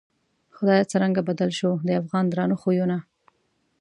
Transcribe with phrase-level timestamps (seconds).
[0.55, 2.97] خدایه څرنگه بدل شوو، د افغان درانه خویونه